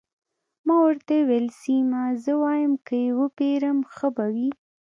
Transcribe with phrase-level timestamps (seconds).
[0.65, 4.49] ما ورته وویل: سیمه، زه وایم که يې وپېرم، ښه به وي.